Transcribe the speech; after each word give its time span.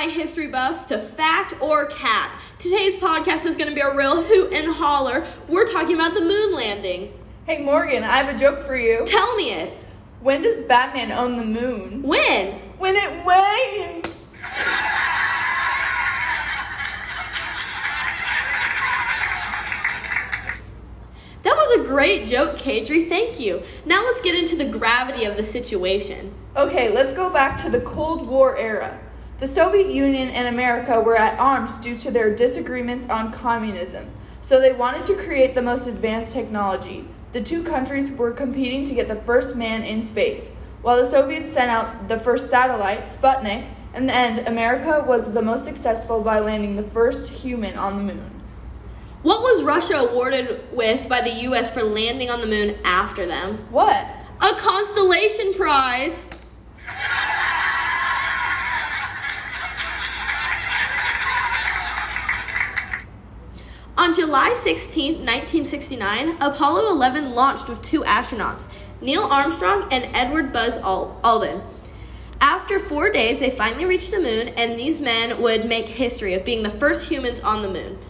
my 0.00 0.06
history 0.06 0.46
buffs 0.46 0.86
to 0.86 0.98
fact 0.98 1.52
or 1.60 1.84
cap. 1.84 2.40
Today's 2.58 2.96
podcast 2.96 3.44
is 3.44 3.54
going 3.54 3.68
to 3.68 3.74
be 3.74 3.82
a 3.82 3.94
real 3.94 4.22
hoot 4.22 4.50
and 4.50 4.74
holler. 4.74 5.26
We're 5.46 5.66
talking 5.66 5.94
about 5.94 6.14
the 6.14 6.22
moon 6.22 6.54
landing. 6.54 7.12
Hey 7.44 7.62
Morgan, 7.62 8.02
I 8.02 8.16
have 8.16 8.34
a 8.34 8.38
joke 8.38 8.60
for 8.60 8.74
you. 8.74 9.04
Tell 9.04 9.36
me 9.36 9.52
it. 9.52 9.76
When 10.22 10.40
does 10.40 10.64
Batman 10.64 11.12
own 11.12 11.36
the 11.36 11.44
moon? 11.44 12.02
When? 12.02 12.54
When 12.78 12.96
it 12.96 13.26
wanes! 13.26 14.22
That 21.42 21.56
was 21.56 21.78
a 21.78 21.84
great 21.84 22.26
joke, 22.26 22.56
Kadri. 22.56 23.06
Thank 23.06 23.38
you. 23.38 23.62
Now 23.84 24.02
let's 24.04 24.22
get 24.22 24.34
into 24.34 24.56
the 24.56 24.64
gravity 24.64 25.26
of 25.26 25.36
the 25.36 25.44
situation. 25.44 26.32
Okay, 26.56 26.88
let's 26.88 27.12
go 27.12 27.28
back 27.28 27.62
to 27.64 27.68
the 27.68 27.82
Cold 27.82 28.26
War 28.26 28.56
era. 28.56 28.98
The 29.40 29.46
Soviet 29.46 29.90
Union 29.90 30.28
and 30.28 30.48
America 30.48 31.00
were 31.00 31.16
at 31.16 31.38
arms 31.40 31.74
due 31.78 31.96
to 32.00 32.10
their 32.10 32.36
disagreements 32.36 33.08
on 33.08 33.32
communism, 33.32 34.10
so 34.42 34.60
they 34.60 34.72
wanted 34.72 35.06
to 35.06 35.14
create 35.14 35.54
the 35.54 35.62
most 35.62 35.86
advanced 35.86 36.34
technology. 36.34 37.08
The 37.32 37.42
two 37.42 37.64
countries 37.64 38.10
were 38.10 38.32
competing 38.32 38.84
to 38.84 38.94
get 38.94 39.08
the 39.08 39.16
first 39.16 39.56
man 39.56 39.82
in 39.82 40.02
space. 40.02 40.50
While 40.82 40.98
the 40.98 41.06
Soviets 41.06 41.52
sent 41.52 41.70
out 41.70 42.06
the 42.08 42.18
first 42.18 42.50
satellite, 42.50 43.06
Sputnik, 43.06 43.66
in 43.94 44.08
the 44.08 44.14
end, 44.14 44.46
America 44.46 45.02
was 45.08 45.32
the 45.32 45.40
most 45.40 45.64
successful 45.64 46.20
by 46.20 46.38
landing 46.40 46.76
the 46.76 46.82
first 46.82 47.30
human 47.30 47.78
on 47.78 47.96
the 47.96 48.12
moon. 48.12 48.42
What 49.22 49.40
was 49.40 49.64
Russia 49.64 50.00
awarded 50.00 50.60
with 50.70 51.08
by 51.08 51.22
the 51.22 51.48
US 51.48 51.72
for 51.72 51.82
landing 51.82 52.28
on 52.28 52.42
the 52.42 52.46
moon 52.46 52.76
after 52.84 53.24
them? 53.24 53.56
What? 53.70 54.06
A 54.42 54.52
constellation 54.58 55.54
prize. 55.54 56.26
On 64.10 64.16
July 64.16 64.58
16, 64.64 65.18
1969, 65.18 66.42
Apollo 66.42 66.90
11 66.90 67.32
launched 67.32 67.68
with 67.68 67.80
two 67.80 68.00
astronauts, 68.00 68.66
Neil 69.00 69.22
Armstrong 69.22 69.86
and 69.92 70.04
Edward 70.12 70.52
Buzz 70.52 70.78
Aldrin. 70.78 71.62
After 72.40 72.80
four 72.80 73.12
days, 73.12 73.38
they 73.38 73.50
finally 73.50 73.84
reached 73.84 74.10
the 74.10 74.18
moon, 74.18 74.48
and 74.56 74.76
these 74.76 74.98
men 74.98 75.40
would 75.40 75.64
make 75.64 75.86
history 75.86 76.34
of 76.34 76.44
being 76.44 76.64
the 76.64 76.70
first 76.70 77.08
humans 77.08 77.38
on 77.38 77.62
the 77.62 77.70
moon. 77.70 78.00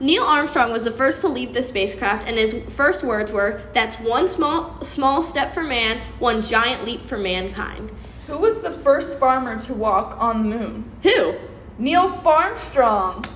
Neil 0.00 0.24
Armstrong 0.24 0.72
was 0.72 0.84
the 0.84 0.90
first 0.90 1.20
to 1.20 1.28
leave 1.28 1.52
the 1.52 1.62
spacecraft, 1.62 2.26
and 2.26 2.38
his 2.38 2.54
first 2.70 3.04
words 3.04 3.30
were, 3.30 3.60
That's 3.74 4.00
one 4.00 4.28
small, 4.28 4.82
small 4.82 5.22
step 5.22 5.52
for 5.52 5.62
man, 5.62 6.00
one 6.20 6.40
giant 6.40 6.86
leap 6.86 7.04
for 7.04 7.18
mankind. 7.18 7.90
Who 8.28 8.38
was 8.38 8.62
the 8.62 8.72
first 8.72 9.18
farmer 9.18 9.58
to 9.60 9.74
walk 9.74 10.16
on 10.18 10.48
the 10.48 10.56
moon? 10.56 10.90
Who? 11.02 11.34
Neil 11.76 12.10
Farmstrong. 12.10 13.26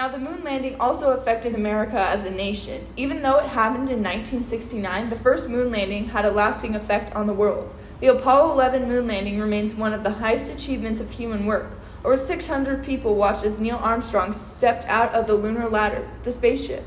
Now, 0.00 0.08
the 0.08 0.16
moon 0.16 0.42
landing 0.42 0.80
also 0.80 1.10
affected 1.10 1.54
America 1.54 2.00
as 2.00 2.24
a 2.24 2.30
nation. 2.30 2.86
Even 2.96 3.20
though 3.20 3.36
it 3.36 3.50
happened 3.50 3.90
in 3.90 4.02
1969, 4.02 5.10
the 5.10 5.16
first 5.16 5.46
moon 5.46 5.70
landing 5.70 6.06
had 6.06 6.24
a 6.24 6.30
lasting 6.30 6.74
effect 6.74 7.14
on 7.14 7.26
the 7.26 7.34
world. 7.34 7.74
The 8.00 8.06
Apollo 8.06 8.52
11 8.52 8.88
moon 8.88 9.06
landing 9.06 9.38
remains 9.38 9.74
one 9.74 9.92
of 9.92 10.02
the 10.02 10.12
highest 10.12 10.50
achievements 10.50 11.02
of 11.02 11.10
human 11.10 11.44
work. 11.44 11.72
Over 12.02 12.16
600 12.16 12.82
people 12.82 13.14
watched 13.14 13.44
as 13.44 13.60
Neil 13.60 13.76
Armstrong 13.76 14.32
stepped 14.32 14.86
out 14.86 15.12
of 15.12 15.26
the 15.26 15.34
lunar 15.34 15.68
ladder, 15.68 16.08
the 16.22 16.32
spaceship. 16.32 16.84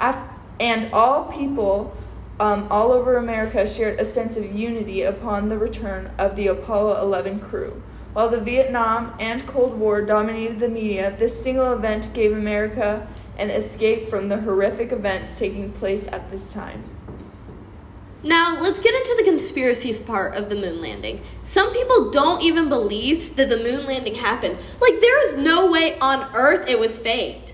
And 0.00 0.92
all 0.92 1.26
people 1.26 1.96
um, 2.40 2.66
all 2.68 2.90
over 2.90 3.16
America 3.16 3.64
shared 3.64 4.00
a 4.00 4.04
sense 4.04 4.36
of 4.36 4.52
unity 4.52 5.02
upon 5.02 5.50
the 5.50 5.56
return 5.56 6.10
of 6.18 6.34
the 6.34 6.48
Apollo 6.48 7.00
11 7.00 7.38
crew. 7.38 7.80
While 8.16 8.30
the 8.30 8.40
Vietnam 8.40 9.12
and 9.20 9.46
Cold 9.46 9.78
War 9.78 10.00
dominated 10.00 10.58
the 10.58 10.70
media, 10.70 11.14
this 11.18 11.38
single 11.42 11.74
event 11.74 12.14
gave 12.14 12.32
America 12.32 13.06
an 13.36 13.50
escape 13.50 14.08
from 14.08 14.30
the 14.30 14.40
horrific 14.40 14.90
events 14.90 15.38
taking 15.38 15.70
place 15.70 16.06
at 16.06 16.30
this 16.30 16.50
time. 16.50 16.82
Now, 18.22 18.58
let's 18.58 18.78
get 18.78 18.94
into 18.94 19.16
the 19.18 19.30
conspiracies 19.30 19.98
part 19.98 20.34
of 20.34 20.48
the 20.48 20.54
moon 20.54 20.80
landing. 20.80 21.20
Some 21.42 21.74
people 21.74 22.10
don't 22.10 22.42
even 22.42 22.70
believe 22.70 23.36
that 23.36 23.50
the 23.50 23.58
moon 23.58 23.84
landing 23.84 24.14
happened. 24.14 24.56
Like, 24.80 24.98
there 25.02 25.22
is 25.28 25.36
no 25.36 25.70
way 25.70 25.98
on 25.98 26.34
earth 26.34 26.66
it 26.70 26.80
was 26.80 26.96
faked. 26.96 27.52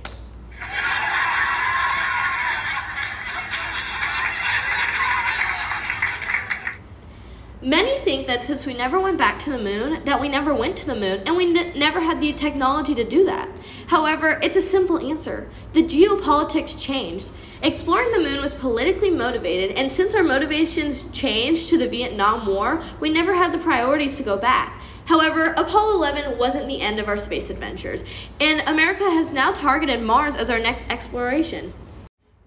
Many 7.64 7.96
think 8.00 8.26
that 8.26 8.42
since 8.42 8.66
we 8.66 8.74
never 8.74 8.98
went 8.98 9.18
back 9.18 9.38
to 9.44 9.50
the 9.50 9.58
moon, 9.58 10.04
that 10.04 10.20
we 10.20 10.28
never 10.28 10.52
went 10.52 10.76
to 10.78 10.86
the 10.86 10.96
moon, 10.96 11.22
and 11.24 11.36
we 11.36 11.56
n- 11.56 11.78
never 11.78 12.00
had 12.00 12.20
the 12.20 12.32
technology 12.32 12.92
to 12.96 13.04
do 13.04 13.24
that. 13.26 13.48
However, 13.86 14.40
it's 14.42 14.56
a 14.56 14.60
simple 14.60 14.98
answer. 14.98 15.48
The 15.72 15.84
geopolitics 15.84 16.76
changed. 16.76 17.28
Exploring 17.62 18.10
the 18.10 18.18
moon 18.18 18.40
was 18.40 18.52
politically 18.52 19.10
motivated, 19.10 19.78
and 19.78 19.92
since 19.92 20.12
our 20.12 20.24
motivations 20.24 21.04
changed 21.12 21.68
to 21.68 21.78
the 21.78 21.86
Vietnam 21.86 22.48
War, 22.48 22.82
we 22.98 23.10
never 23.10 23.32
had 23.34 23.52
the 23.52 23.58
priorities 23.58 24.16
to 24.16 24.24
go 24.24 24.36
back. 24.36 24.82
However, 25.04 25.54
Apollo 25.56 25.94
11 25.98 26.38
wasn't 26.38 26.66
the 26.66 26.80
end 26.80 26.98
of 26.98 27.06
our 27.06 27.16
space 27.16 27.48
adventures, 27.48 28.02
and 28.40 28.68
America 28.68 29.04
has 29.04 29.30
now 29.30 29.52
targeted 29.52 30.02
Mars 30.02 30.34
as 30.34 30.50
our 30.50 30.58
next 30.58 30.84
exploration. 30.90 31.72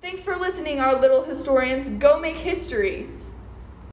Thanks 0.01 0.25
for 0.25 0.35
listening, 0.35 0.81
our 0.81 0.99
little 0.99 1.23
historians. 1.23 1.87
Go 1.87 2.19
make 2.19 2.37
history! 2.37 3.07